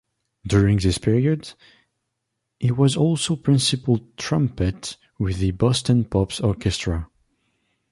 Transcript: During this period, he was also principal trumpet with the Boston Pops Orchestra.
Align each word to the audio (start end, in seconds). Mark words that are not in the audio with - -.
During 0.47 0.79
this 0.79 0.97
period, 0.97 1.53
he 2.59 2.71
was 2.71 2.97
also 2.97 3.35
principal 3.35 3.99
trumpet 4.17 4.97
with 5.19 5.37
the 5.37 5.51
Boston 5.51 6.05
Pops 6.05 6.39
Orchestra. 6.39 7.07